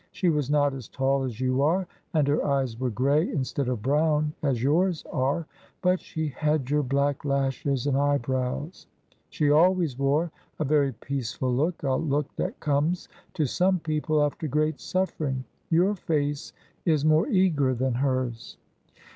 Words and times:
She 0.11 0.29
was 0.29 0.49
not 0.49 0.73
as 0.73 0.87
tall 0.87 1.23
as 1.25 1.39
you 1.39 1.61
are, 1.61 1.85
and 2.15 2.27
her 2.27 2.43
eyes 2.43 2.79
were 2.79 2.89
grey 2.89 3.21
instead 3.29 3.67
of 3.67 3.83
brown, 3.83 4.33
as 4.41 4.63
yours 4.63 5.03
are; 5.13 5.45
but 5.83 5.99
she 5.99 6.29
had 6.29 6.71
your 6.71 6.81
black 6.81 7.23
lashes 7.23 7.85
and 7.85 7.95
eyebrows. 7.95 8.87
She 9.29 9.51
always 9.51 9.99
wore 9.99 10.31
a 10.57 10.65
very 10.65 10.91
peaceful 10.91 11.53
look, 11.53 11.83
a 11.83 11.93
look 11.93 12.35
that 12.37 12.59
comes 12.59 13.09
to 13.35 13.45
some 13.45 13.77
people 13.77 14.23
after 14.23 14.47
great 14.47 14.79
suffering. 14.79 15.43
Your 15.69 15.93
face 15.93 16.51
is 16.83 17.05
more 17.05 17.27
eager 17.27 17.75
than 17.75 17.93
hers." 17.93 18.57